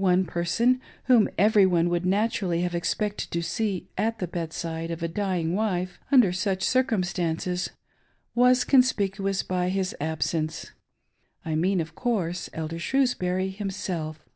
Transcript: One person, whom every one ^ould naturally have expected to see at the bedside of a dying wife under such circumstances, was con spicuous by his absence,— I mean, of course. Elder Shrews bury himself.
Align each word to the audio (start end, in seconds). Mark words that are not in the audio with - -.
One 0.00 0.24
person, 0.24 0.80
whom 1.04 1.28
every 1.38 1.66
one 1.66 1.88
^ould 1.88 2.04
naturally 2.04 2.62
have 2.62 2.74
expected 2.74 3.30
to 3.30 3.44
see 3.44 3.88
at 3.96 4.18
the 4.18 4.26
bedside 4.26 4.90
of 4.90 5.04
a 5.04 5.06
dying 5.06 5.54
wife 5.54 6.00
under 6.10 6.32
such 6.32 6.64
circumstances, 6.64 7.70
was 8.34 8.64
con 8.64 8.82
spicuous 8.82 9.46
by 9.46 9.68
his 9.68 9.94
absence,— 10.00 10.72
I 11.44 11.54
mean, 11.54 11.80
of 11.80 11.94
course. 11.94 12.50
Elder 12.54 12.80
Shrews 12.80 13.14
bury 13.14 13.50
himself. 13.50 14.28